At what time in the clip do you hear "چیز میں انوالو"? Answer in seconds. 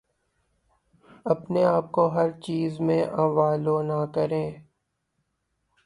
2.41-3.81